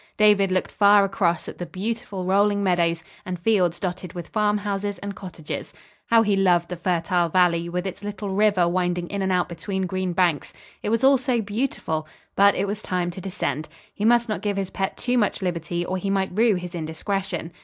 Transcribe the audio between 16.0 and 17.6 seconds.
might rue his indiscretion.